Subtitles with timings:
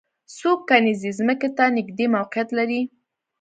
[0.37, 2.81] څوک کرنیزې ځمکې ته نږدې موقعیت لري